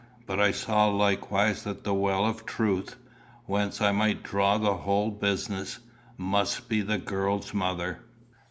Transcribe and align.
But 0.25 0.39
I 0.39 0.49
saw 0.49 0.87
likewise 0.87 1.63
that 1.63 1.83
the 1.83 1.93
well 1.93 2.25
of 2.25 2.43
truth, 2.43 2.95
whence 3.45 3.81
I 3.81 3.91
might 3.91 4.23
draw 4.23 4.57
the 4.57 4.73
whole 4.77 5.11
business, 5.11 5.77
must 6.17 6.67
be 6.67 6.81
the 6.81 6.97
girl's 6.97 7.53
mother. 7.53 7.99